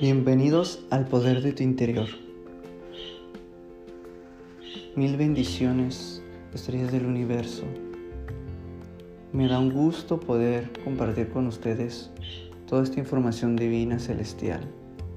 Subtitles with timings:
[0.00, 2.06] Bienvenidos al poder de tu interior.
[4.94, 6.22] Mil bendiciones,
[6.54, 7.64] estrellas del universo.
[9.32, 12.12] Me da un gusto poder compartir con ustedes
[12.68, 14.60] toda esta información divina celestial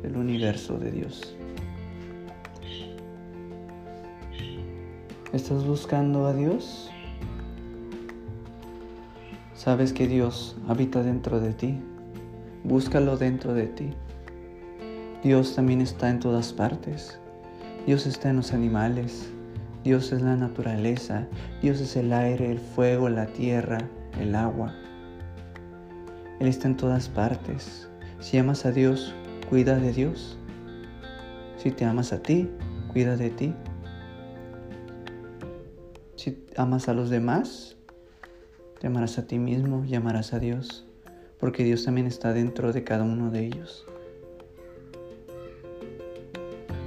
[0.00, 1.36] del universo de Dios.
[5.34, 6.88] ¿Estás buscando a Dios?
[9.52, 11.74] ¿Sabes que Dios habita dentro de ti?
[12.64, 13.90] Búscalo dentro de ti.
[15.22, 17.18] Dios también está en todas partes.
[17.86, 19.30] Dios está en los animales.
[19.84, 21.26] Dios es la naturaleza.
[21.60, 23.78] Dios es el aire, el fuego, la tierra,
[24.18, 24.74] el agua.
[26.38, 27.88] Él está en todas partes.
[28.18, 29.14] Si amas a Dios,
[29.50, 30.38] cuida de Dios.
[31.58, 32.48] Si te amas a ti,
[32.90, 33.54] cuida de ti.
[36.16, 37.76] Si amas a los demás,
[38.80, 40.86] te amarás a ti mismo y amarás a Dios,
[41.38, 43.86] porque Dios también está dentro de cada uno de ellos.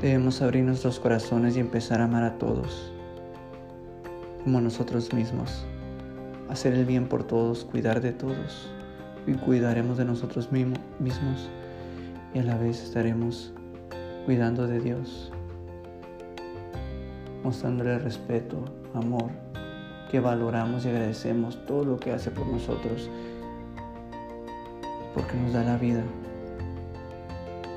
[0.03, 2.91] Debemos abrir nuestros corazones y empezar a amar a todos,
[4.43, 5.65] como a nosotros mismos,
[6.49, 8.69] hacer el bien por todos, cuidar de todos,
[9.25, 11.49] y cuidaremos de nosotros mismos
[12.33, 13.53] y a la vez estaremos
[14.25, 15.31] cuidando de Dios,
[17.41, 18.57] mostrándole respeto,
[18.93, 19.31] amor,
[20.11, 23.09] que valoramos y agradecemos todo lo que hace por nosotros,
[25.13, 26.03] porque nos da la vida,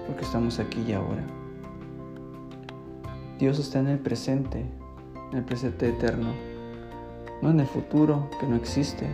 [0.09, 1.23] porque estamos aquí y ahora.
[3.39, 4.65] Dios está en el presente,
[5.31, 6.33] en el presente eterno,
[7.43, 9.07] no en el futuro que no existe,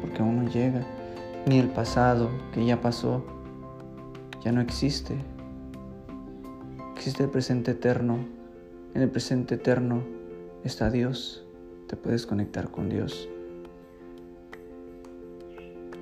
[0.00, 0.86] porque aún no llega,
[1.46, 3.24] ni el pasado que ya pasó,
[4.44, 5.16] ya no existe.
[6.94, 8.18] Existe el presente eterno.
[8.94, 10.04] En el presente eterno
[10.62, 11.44] está Dios.
[11.88, 13.28] Te puedes conectar con Dios.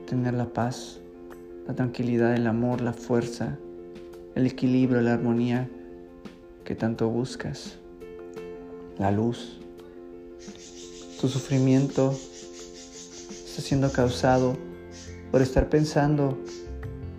[0.06, 1.00] Tener la paz,
[1.67, 3.56] la tranquilidad, el amor, la fuerza,
[4.34, 5.70] el equilibrio, la armonía
[6.65, 7.78] que tanto buscas,
[8.99, 9.59] la luz.
[11.21, 14.56] Tu sufrimiento está siendo causado
[15.31, 16.39] por estar pensando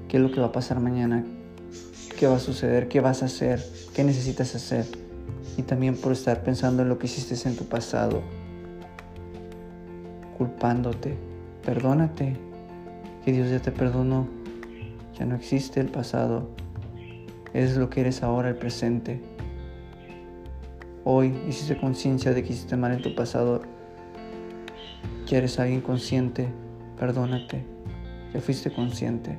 [0.08, 1.24] qué es lo que va a pasar mañana,
[2.18, 4.86] qué va a suceder, qué vas a hacer, qué necesitas hacer.
[5.58, 8.22] Y también por estar pensando en lo que hiciste en tu pasado,
[10.38, 11.16] culpándote.
[11.64, 12.36] Perdónate,
[13.24, 14.28] que Dios ya te perdonó.
[15.18, 16.50] Ya no existe el pasado.
[17.53, 19.22] Eres lo que eres ahora, el presente.
[21.06, 23.62] Hoy hiciste conciencia de que hiciste mal en tu pasado.
[25.28, 26.47] Ya eres alguien consciente.
[26.97, 27.66] Perdónate.
[28.34, 29.38] Ya fuiste consciente.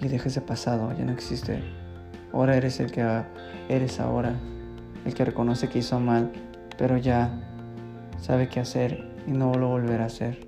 [0.00, 1.62] Y deja ese pasado, ya no existe.
[2.32, 3.04] Ahora eres el que
[3.68, 4.34] eres ahora.
[5.04, 6.32] El que reconoce que hizo mal,
[6.78, 7.38] pero ya
[8.18, 10.46] sabe qué hacer y no lo volverá a hacer.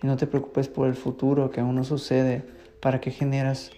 [0.00, 2.44] Y no te preocupes por el futuro que aún no sucede,
[2.80, 3.72] para que generas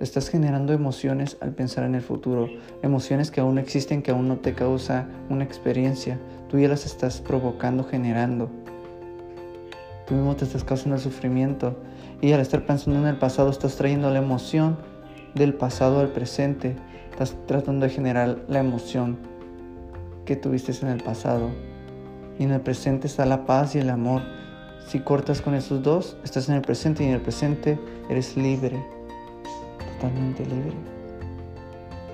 [0.00, 2.48] Estás generando emociones al pensar en el futuro,
[2.82, 6.18] emociones que aún no existen, que aún no te causa una experiencia.
[6.48, 8.50] Tú ya las estás provocando, generando.
[10.08, 11.78] Tú mismo te estás causando el sufrimiento
[12.20, 14.78] y al estar pensando en el pasado estás trayendo la emoción
[15.36, 16.74] del pasado al presente.
[17.12, 19.16] Estás tratando de generar la emoción
[20.24, 21.50] que tuviste en el pasado.
[22.36, 24.22] Y en el presente está la paz y el amor.
[24.88, 27.78] Si cortas con esos dos, estás en el presente y en el presente
[28.10, 29.03] eres libre
[29.94, 30.74] totalmente libre,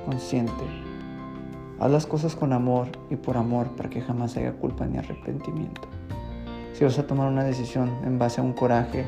[0.05, 0.65] consciente.
[1.79, 5.83] Haz las cosas con amor y por amor para que jamás haya culpa ni arrepentimiento.
[6.75, 9.07] Si vas a tomar una decisión en base a un coraje,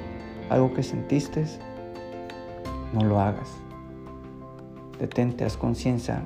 [0.48, 1.44] algo que sentiste,
[2.94, 3.50] no lo hagas.
[4.98, 6.22] Detente, haz conciencia,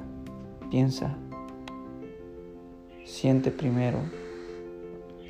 [0.70, 1.16] piensa,
[3.04, 3.98] siente primero,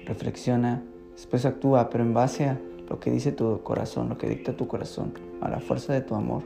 [0.04, 4.56] reflexiona, después actúa, pero en base a lo que dice tu corazón, lo que dicta
[4.56, 6.42] tu corazón, a la fuerza de tu amor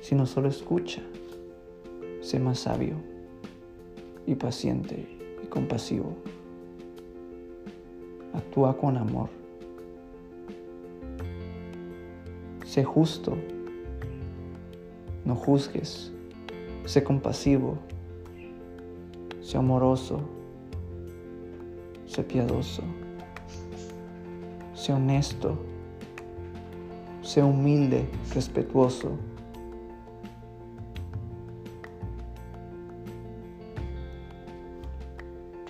[0.00, 1.02] sino solo escucha.
[2.20, 2.96] Sé más sabio
[4.26, 5.06] y paciente
[5.42, 6.16] y compasivo.
[8.32, 9.28] Actúa con amor.
[12.64, 13.36] Sé justo.
[15.24, 16.12] No juzgues.
[16.84, 17.78] Sé compasivo.
[19.40, 20.20] Sé amoroso.
[22.06, 22.82] Sé piadoso.
[24.74, 25.58] Sé honesto.
[27.22, 29.29] Sé humilde, respetuoso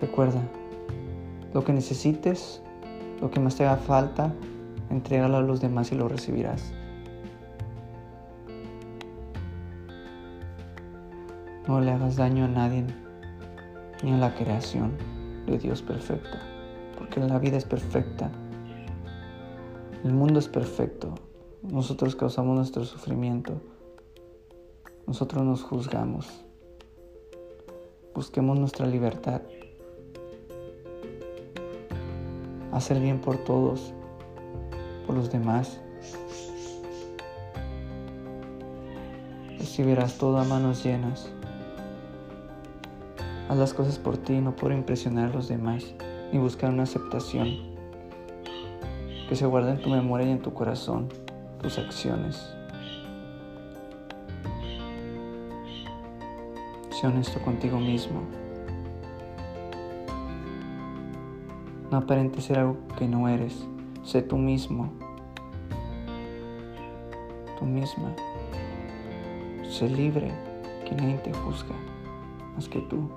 [0.01, 0.43] Recuerda,
[1.53, 2.63] lo que necesites,
[3.21, 4.33] lo que más te haga falta,
[4.89, 6.73] entrégalo a los demás y lo recibirás.
[11.69, 12.85] No le hagas daño a nadie,
[14.03, 14.93] ni a la creación
[15.47, 16.41] de Dios perfecta,
[16.99, 18.31] porque la vida es perfecta,
[20.03, 21.15] el mundo es perfecto,
[21.63, 23.61] Nosotros causamos nuestro sufrimiento.
[25.07, 26.43] Nosotros nos juzgamos.
[28.15, 29.43] Busquemos nuestra libertad.
[32.81, 33.93] Hacer bien por todos,
[35.07, 35.79] por los demás.
[39.59, 41.31] Recibirás todo a manos llenas.
[43.51, 45.85] Haz las cosas por ti, no por impresionar a los demás,
[46.33, 47.49] ni buscar una aceptación.
[49.29, 51.11] Que se guarde en tu memoria y en tu corazón
[51.61, 52.51] tus acciones.
[56.99, 58.23] Sé honesto contigo mismo.
[61.91, 63.67] No aparentes ser algo que no eres.
[64.05, 64.93] Sé tú mismo.
[67.59, 68.15] Tú misma.
[69.69, 70.31] Sé libre,
[70.85, 71.75] que nadie te juzga
[72.55, 73.09] más que tú.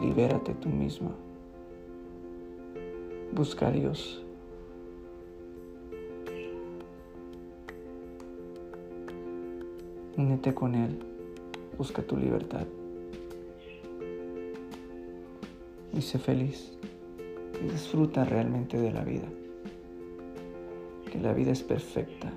[0.00, 1.10] Libérate tú misma.
[3.32, 4.24] Busca a Dios.
[10.16, 10.98] Únete con Él,
[11.76, 12.66] busca tu libertad
[15.92, 16.72] y sé feliz.
[17.62, 19.26] Y disfruta realmente de la vida,
[21.10, 22.30] que la vida es perfecta.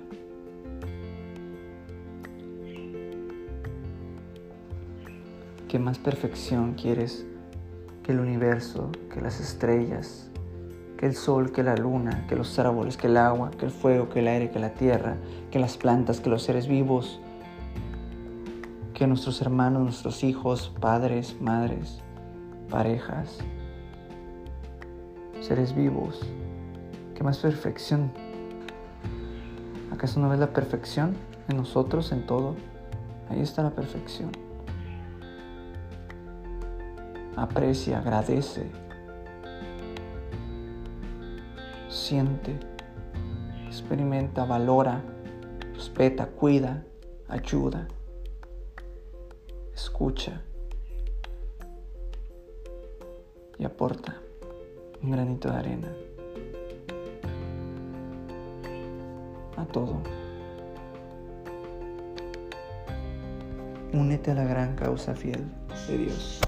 [5.68, 7.24] ¿Qué más perfección quieres
[8.02, 10.28] que el universo, que las estrellas,
[10.98, 14.08] que el sol, que la luna, que los árboles, que el agua, que el fuego,
[14.08, 15.16] que el aire, que la tierra,
[15.50, 17.20] que las plantas, que los seres vivos,
[18.92, 22.02] que nuestros hermanos, nuestros hijos, padres, madres,
[22.72, 23.38] parejas,
[25.42, 26.22] seres vivos,
[27.14, 28.10] ¿qué más perfección?
[29.92, 31.14] ¿Acaso no ves la perfección
[31.48, 32.56] en nosotros, en todo?
[33.28, 34.32] Ahí está la perfección.
[37.36, 38.70] Aprecia, agradece,
[41.90, 42.58] siente,
[43.66, 45.02] experimenta, valora,
[45.74, 46.84] respeta, cuida,
[47.28, 47.86] ayuda
[49.74, 50.42] escucha
[53.58, 54.20] y aporta
[55.02, 55.92] un granito de arena
[59.56, 60.00] a todo.
[63.92, 65.44] Únete a la gran causa fiel
[65.88, 66.40] de Dios.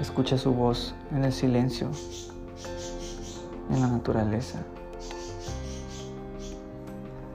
[0.00, 1.90] Escucha su voz en el silencio,
[3.70, 4.62] en la naturaleza.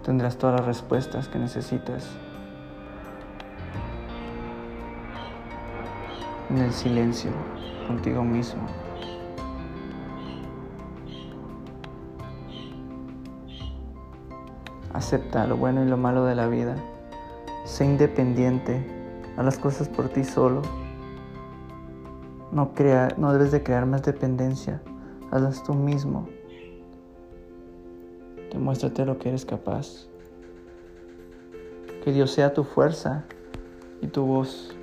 [0.03, 2.07] Tendrás todas las respuestas que necesitas
[6.49, 7.31] en el silencio
[7.87, 8.61] contigo mismo.
[14.93, 16.75] Acepta lo bueno y lo malo de la vida.
[17.65, 18.85] Sé independiente.
[19.37, 20.61] Haz las cosas por ti solo.
[22.51, 24.81] No, crea, no debes de crear más dependencia.
[25.31, 26.27] Hazlas tú mismo.
[28.51, 30.07] Demuéstrate lo que eres capaz.
[32.03, 33.25] Que Dios sea tu fuerza
[34.01, 34.75] y tu voz.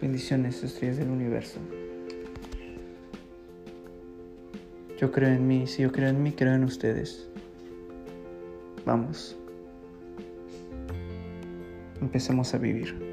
[0.00, 1.58] Bendiciones, estrellas del universo.
[4.96, 7.28] Yo creo en mí, si yo creo en mí, creo en ustedes.
[8.86, 9.36] Vamos.
[12.00, 13.07] Empecemos a vivir.